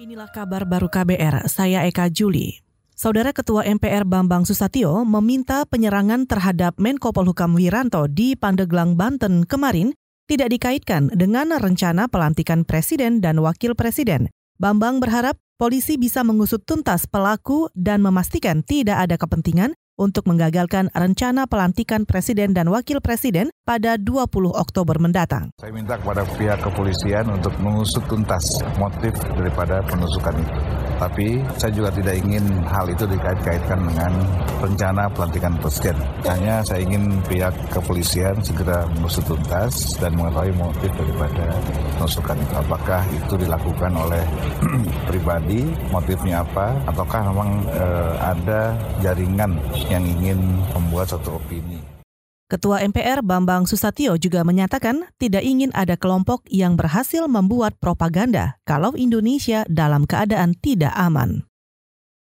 Inilah 0.00 0.32
kabar 0.32 0.64
baru 0.64 0.88
KBR, 0.88 1.44
saya 1.44 1.84
Eka 1.84 2.08
Juli. 2.08 2.56
Saudara 2.96 3.36
Ketua 3.36 3.68
MPR 3.68 4.08
Bambang 4.08 4.48
Susatyo 4.48 5.04
meminta 5.04 5.68
penyerangan 5.68 6.24
terhadap 6.24 6.80
Menko 6.80 7.12
Polhukam 7.12 7.52
Wiranto 7.52 8.08
di 8.08 8.32
Pandeglang, 8.32 8.96
Banten 8.96 9.44
kemarin 9.44 9.92
tidak 10.24 10.56
dikaitkan 10.56 11.12
dengan 11.12 11.52
rencana 11.52 12.08
pelantikan 12.08 12.64
presiden 12.64 13.20
dan 13.20 13.44
wakil 13.44 13.76
presiden. 13.76 14.32
Bambang 14.56 15.04
berharap 15.04 15.36
polisi 15.60 16.00
bisa 16.00 16.24
mengusut 16.24 16.64
tuntas 16.64 17.04
pelaku 17.04 17.68
dan 17.76 18.00
memastikan 18.00 18.64
tidak 18.64 19.04
ada 19.04 19.20
kepentingan 19.20 19.76
untuk 20.00 20.24
menggagalkan 20.24 20.88
rencana 20.96 21.44
pelantikan 21.44 22.08
presiden 22.08 22.56
dan 22.56 22.72
wakil 22.72 23.04
presiden 23.04 23.52
pada 23.68 24.00
20 24.00 24.32
Oktober 24.56 24.96
mendatang. 24.96 25.52
Saya 25.60 25.76
minta 25.76 26.00
kepada 26.00 26.24
pihak 26.40 26.64
kepolisian 26.64 27.28
untuk 27.28 27.52
mengusut 27.60 28.08
tuntas 28.08 28.42
motif 28.80 29.12
daripada 29.36 29.84
penusukan 29.84 30.32
itu. 30.40 30.89
Tapi 31.00 31.40
saya 31.56 31.72
juga 31.72 31.88
tidak 31.96 32.20
ingin 32.20 32.44
hal 32.68 32.84
itu 32.92 33.08
dikait-kaitkan 33.08 33.80
dengan 33.88 34.12
rencana 34.60 35.08
pelantikan 35.08 35.56
presiden. 35.56 35.96
Hanya 36.28 36.60
saya 36.60 36.84
ingin 36.84 37.24
pihak 37.24 37.56
kepolisian 37.72 38.36
segera 38.44 38.84
mengusut 38.92 39.24
tuntas 39.24 39.96
dan 39.96 40.12
mengetahui 40.12 40.52
motif 40.60 40.92
daripada 40.92 41.56
penusukan 41.96 42.36
itu. 42.36 42.54
Apakah 42.60 43.02
itu 43.08 43.34
dilakukan 43.40 43.92
oleh 43.96 44.24
pribadi, 45.08 45.72
motifnya 45.88 46.44
apa, 46.44 46.76
ataukah 46.84 47.32
memang 47.32 47.50
eh, 47.72 48.12
ada 48.20 48.76
jaringan 49.00 49.56
yang 49.88 50.04
ingin 50.04 50.38
membuat 50.76 51.08
satu 51.08 51.40
opini. 51.40 51.99
Ketua 52.50 52.82
MPR 52.82 53.22
Bambang 53.22 53.62
Susatyo 53.62 54.18
juga 54.18 54.42
menyatakan 54.42 55.06
tidak 55.22 55.46
ingin 55.46 55.70
ada 55.70 55.94
kelompok 55.94 56.42
yang 56.50 56.74
berhasil 56.74 57.30
membuat 57.30 57.78
propaganda 57.78 58.58
kalau 58.66 58.98
Indonesia 58.98 59.62
dalam 59.70 60.02
keadaan 60.02 60.58
tidak 60.58 60.90
aman. 60.98 61.46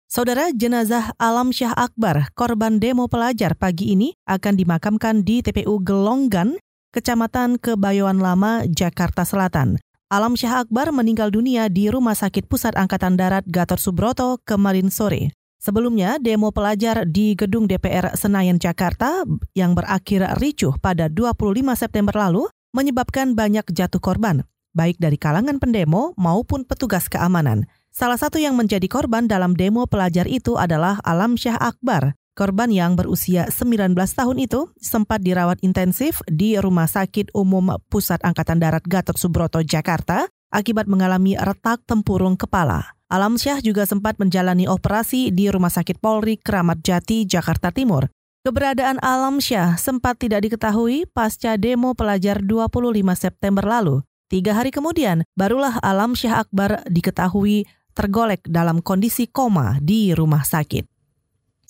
Saudara 0.07 0.55
jenazah 0.55 1.11
Alam 1.19 1.51
Syah 1.51 1.75
Akbar, 1.75 2.31
korban 2.39 2.79
demo 2.79 3.11
pelajar 3.11 3.59
pagi 3.59 3.99
ini 3.99 4.15
akan 4.31 4.55
dimakamkan 4.55 5.27
di 5.27 5.43
TPU 5.43 5.83
Gelonggan, 5.83 6.55
Kecamatan 6.95 7.59
Kebayoan 7.59 8.23
Lama, 8.23 8.63
Jakarta 8.71 9.27
Selatan. 9.27 9.83
Alam 10.07 10.39
Syah 10.39 10.63
Akbar 10.63 10.95
meninggal 10.95 11.35
dunia 11.35 11.67
di 11.67 11.91
Rumah 11.91 12.15
Sakit 12.15 12.47
Pusat 12.47 12.79
Angkatan 12.79 13.19
Darat 13.19 13.43
Gatot 13.51 13.83
Subroto 13.83 14.39
kemarin 14.47 14.87
sore. 14.87 15.35
Sebelumnya, 15.63 16.19
demo 16.19 16.51
pelajar 16.51 17.07
di 17.07 17.39
gedung 17.39 17.71
DPR 17.71 18.19
Senayan 18.19 18.59
Jakarta 18.59 19.23
yang 19.55 19.79
berakhir 19.79 20.35
ricuh 20.43 20.75
pada 20.83 21.07
25 21.07 21.39
September 21.79 22.11
lalu 22.19 22.51
menyebabkan 22.75 23.39
banyak 23.39 23.71
jatuh 23.71 24.03
korban, 24.03 24.43
baik 24.75 24.99
dari 24.99 25.15
kalangan 25.15 25.63
pendemo 25.63 26.19
maupun 26.19 26.67
petugas 26.67 27.07
keamanan. 27.07 27.71
Salah 27.95 28.19
satu 28.19 28.43
yang 28.43 28.59
menjadi 28.59 28.91
korban 28.91 29.31
dalam 29.31 29.55
demo 29.55 29.87
pelajar 29.87 30.27
itu 30.27 30.59
adalah 30.59 30.99
Alam 31.07 31.39
Syah 31.39 31.63
Akbar. 31.63 32.19
Korban 32.35 32.75
yang 32.75 32.99
berusia 32.99 33.47
19 33.47 33.95
tahun 33.95 34.43
itu 34.43 34.67
sempat 34.83 35.23
dirawat 35.23 35.63
intensif 35.63 36.27
di 36.27 36.59
Rumah 36.59 36.91
Sakit 36.91 37.31
Umum 37.39 37.79
Pusat 37.87 38.27
Angkatan 38.27 38.59
Darat 38.59 38.83
Gatot 38.83 39.15
Subroto, 39.15 39.63
Jakarta 39.63 40.27
akibat 40.53 40.87
mengalami 40.87 41.35
retak 41.35 41.81
tempurung 41.89 42.37
kepala. 42.37 42.95
Alam 43.09 43.41
Syah 43.41 43.61
juga 43.65 43.89
sempat 43.89 44.21
menjalani 44.21 44.69
operasi 44.69 45.33
di 45.33 45.49
Rumah 45.49 45.73
Sakit 45.73 46.01
Polri 46.01 46.37
Keramat 46.37 46.85
Jati, 46.85 47.25
Jakarta 47.25 47.73
Timur. 47.73 48.09
Keberadaan 48.45 49.01
Alam 49.01 49.41
Syah 49.41 49.81
sempat 49.81 50.21
tidak 50.21 50.45
diketahui 50.45 51.09
pasca 51.09 51.57
demo 51.57 51.97
pelajar 51.97 52.45
25 52.45 53.01
September 53.17 53.65
lalu. 53.65 54.05
Tiga 54.29 54.57
hari 54.57 54.73
kemudian, 54.73 55.25
barulah 55.37 55.77
Alam 55.81 56.17
Syah 56.17 56.45
Akbar 56.45 56.85
diketahui 56.89 57.69
tergolek 57.93 58.41
dalam 58.49 58.81
kondisi 58.81 59.29
koma 59.29 59.77
di 59.81 60.17
rumah 60.17 60.45
sakit. 60.45 60.92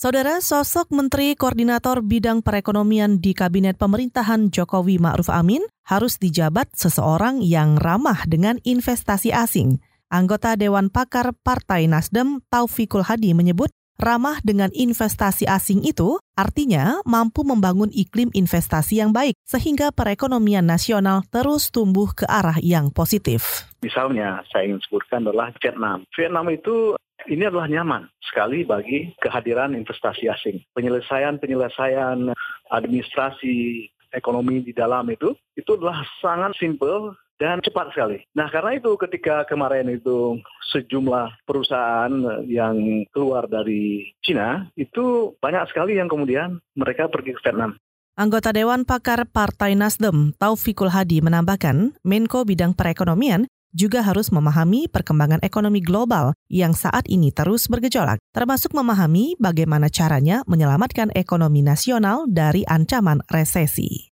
Saudara, 0.03 0.43
sosok 0.43 0.91
Menteri 0.91 1.39
Koordinator 1.39 2.03
Bidang 2.03 2.43
Perekonomian 2.43 3.23
di 3.23 3.39
Kabinet 3.39 3.79
Pemerintahan 3.79 4.51
Jokowi 4.51 4.99
Ma'ruf 4.99 5.31
Amin 5.31 5.63
harus 5.87 6.19
dijabat 6.19 6.75
seseorang 6.75 7.39
yang 7.39 7.79
ramah 7.79 8.27
dengan 8.27 8.59
investasi 8.67 9.31
asing. 9.31 9.79
Anggota 10.11 10.59
Dewan 10.59 10.91
Pakar 10.91 11.31
Partai 11.47 11.87
Nasdem 11.87 12.43
Taufikul 12.51 13.07
Hadi 13.07 13.31
menyebut 13.31 13.71
ramah 13.95 14.43
dengan 14.43 14.75
investasi 14.75 15.47
asing 15.47 15.87
itu 15.87 16.19
artinya 16.35 16.99
mampu 17.07 17.47
membangun 17.47 17.95
iklim 17.95 18.35
investasi 18.35 18.99
yang 18.99 19.15
baik 19.15 19.39
sehingga 19.47 19.95
perekonomian 19.95 20.67
nasional 20.67 21.23
terus 21.31 21.71
tumbuh 21.71 22.11
ke 22.11 22.27
arah 22.27 22.59
yang 22.59 22.91
positif. 22.91 23.71
Misalnya 23.87 24.43
saya 24.51 24.67
ingin 24.67 24.83
sebutkan 24.83 25.23
adalah 25.23 25.55
Vietnam. 25.63 26.03
Vietnam 26.11 26.51
itu 26.51 26.99
ini 27.29 27.47
adalah 27.47 27.69
nyaman 27.69 28.09
sekali 28.23 28.65
bagi 28.65 29.13
kehadiran 29.21 29.77
investasi 29.77 30.31
asing. 30.31 30.63
Penyelesaian-penyelesaian 30.75 32.33
administrasi 32.73 33.87
ekonomi 34.13 34.61
di 34.65 34.73
dalam 34.73 35.09
itu, 35.09 35.33
itu 35.57 35.71
adalah 35.77 36.05
sangat 36.21 36.57
simple 36.61 37.17
dan 37.41 37.59
cepat 37.59 37.91
sekali. 37.91 38.23
Nah 38.39 38.47
karena 38.47 38.79
itu 38.79 38.95
ketika 38.95 39.43
kemarin 39.51 39.91
itu 39.91 40.39
sejumlah 40.71 41.43
perusahaan 41.43 42.13
yang 42.47 43.03
keluar 43.11 43.51
dari 43.51 44.15
Cina 44.23 44.71
itu 44.79 45.35
banyak 45.43 45.67
sekali 45.75 45.99
yang 45.99 46.07
kemudian 46.07 46.63
mereka 46.79 47.11
pergi 47.11 47.35
ke 47.35 47.43
Vietnam. 47.43 47.75
Anggota 48.13 48.53
Dewan 48.53 48.85
Pakar 48.85 49.25
Partai 49.25 49.73
Nasdem 49.73 50.37
Taufikul 50.37 50.93
Hadi 50.93 51.25
menambahkan, 51.25 51.97
Menko 52.05 52.45
Bidang 52.45 52.77
Perekonomian 52.77 53.49
juga 53.73 54.05
harus 54.05 54.29
memahami 54.31 54.87
perkembangan 54.87 55.41
ekonomi 55.41 55.81
global 55.81 56.37
yang 56.53 56.77
saat 56.77 57.09
ini 57.09 57.33
terus 57.33 57.67
bergejolak, 57.67 58.21
termasuk 58.31 58.77
memahami 58.77 59.35
bagaimana 59.41 59.89
caranya 59.89 60.45
menyelamatkan 60.47 61.11
ekonomi 61.17 61.65
nasional 61.65 62.29
dari 62.29 62.63
ancaman 62.69 63.25
resesi. 63.33 64.13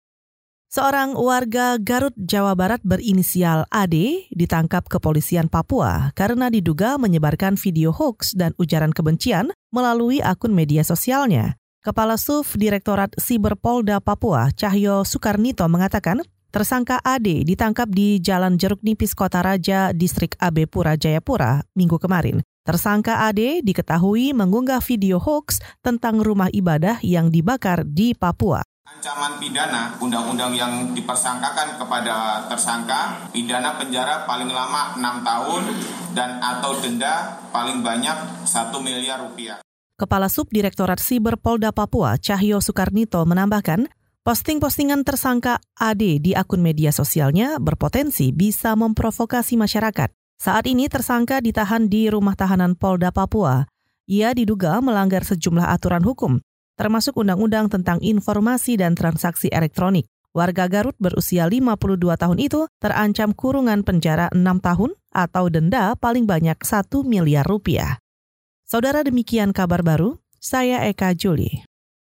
Seorang 0.74 1.14
warga 1.14 1.78
Garut, 1.78 2.18
Jawa 2.18 2.58
Barat 2.58 2.82
berinisial 2.82 3.62
AD 3.70 3.94
ditangkap 4.34 4.90
kepolisian 4.90 5.46
Papua 5.46 6.10
karena 6.18 6.50
diduga 6.50 6.98
menyebarkan 6.98 7.54
video 7.54 7.94
hoax 7.94 8.34
dan 8.34 8.58
ujaran 8.58 8.90
kebencian 8.90 9.54
melalui 9.70 10.18
akun 10.18 10.50
media 10.50 10.82
sosialnya. 10.82 11.54
Kepala 11.78 12.18
Suf 12.18 12.58
Direktorat 12.58 13.14
Siberpolda 13.20 14.02
Papua, 14.02 14.50
Cahyo 14.50 15.06
Soekarnito 15.06 15.62
mengatakan, 15.70 16.26
tersangka 16.54 17.02
AD 17.02 17.50
ditangkap 17.50 17.90
di 17.90 18.22
Jalan 18.22 18.54
Jeruk 18.54 18.78
Nipis 18.86 19.18
Kota 19.18 19.42
Raja, 19.42 19.90
Distrik 19.90 20.38
AB 20.38 20.70
Pura 20.70 20.94
Jayapura, 20.94 21.66
minggu 21.74 21.98
kemarin. 21.98 22.46
Tersangka 22.62 23.26
AD 23.26 23.66
diketahui 23.66 24.30
mengunggah 24.30 24.78
video 24.78 25.18
hoax 25.18 25.58
tentang 25.82 26.22
rumah 26.22 26.46
ibadah 26.54 27.02
yang 27.02 27.34
dibakar 27.34 27.82
di 27.82 28.14
Papua. 28.14 28.62
Ancaman 28.86 29.42
pidana 29.42 29.98
undang-undang 29.98 30.54
yang 30.54 30.94
dipersangkakan 30.94 31.74
kepada 31.74 32.46
tersangka 32.46 33.26
pidana 33.34 33.74
penjara 33.74 34.22
paling 34.22 34.48
lama 34.48 34.94
6 34.94 35.26
tahun 35.26 35.62
dan 36.14 36.38
atau 36.38 36.78
denda 36.78 37.42
paling 37.50 37.82
banyak 37.82 38.46
1 38.46 38.70
miliar 38.78 39.18
rupiah. 39.26 39.58
Kepala 39.98 40.30
Subdirektorat 40.30 41.02
Siber 41.02 41.34
Polda 41.34 41.74
Papua 41.74 42.14
Cahyo 42.14 42.62
Soekarnito 42.62 43.26
menambahkan, 43.26 43.90
posting-postingan 44.24 45.04
tersangka 45.04 45.60
AD 45.76 46.00
di 46.00 46.32
akun 46.32 46.64
media 46.64 46.88
sosialnya 46.96 47.60
berpotensi 47.60 48.32
bisa 48.32 48.72
memprovokasi 48.72 49.60
masyarakat. 49.60 50.08
Saat 50.40 50.64
ini 50.64 50.88
tersangka 50.88 51.44
ditahan 51.44 51.92
di 51.92 52.08
rumah 52.08 52.32
tahanan 52.32 52.72
Polda 52.72 53.12
Papua. 53.12 53.68
Ia 54.08 54.32
diduga 54.32 54.80
melanggar 54.80 55.28
sejumlah 55.28 55.68
aturan 55.68 56.00
hukum, 56.04 56.40
termasuk 56.80 57.20
Undang-Undang 57.20 57.68
tentang 57.68 58.00
Informasi 58.00 58.80
dan 58.80 58.96
Transaksi 58.96 59.52
Elektronik. 59.52 60.08
Warga 60.34 60.66
Garut 60.66 60.98
berusia 60.98 61.46
52 61.46 62.18
tahun 62.18 62.38
itu 62.42 62.66
terancam 62.82 63.30
kurungan 63.36 63.86
penjara 63.86 64.26
6 64.34 64.40
tahun 64.40 64.90
atau 65.14 65.44
denda 65.46 65.94
paling 66.00 66.26
banyak 66.26 66.58
1 66.58 66.90
miliar 67.06 67.46
rupiah. 67.46 68.02
Saudara 68.66 69.06
demikian 69.06 69.54
kabar 69.54 69.86
baru, 69.86 70.18
saya 70.42 70.82
Eka 70.90 71.14
Juli. 71.14 71.62